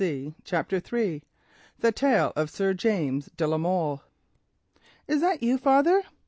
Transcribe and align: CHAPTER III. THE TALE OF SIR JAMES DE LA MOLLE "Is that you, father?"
CHAPTER 0.43 0.77
III. 0.91 1.21
THE 1.77 1.91
TALE 1.91 2.33
OF 2.35 2.49
SIR 2.49 2.73
JAMES 2.73 3.29
DE 3.37 3.45
LA 3.45 3.59
MOLLE 3.59 4.01
"Is 5.07 5.21
that 5.21 5.43
you, 5.43 5.59
father?" 5.59 6.01